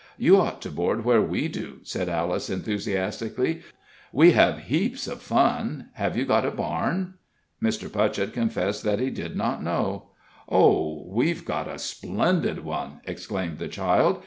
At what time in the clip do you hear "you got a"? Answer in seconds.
6.17-6.49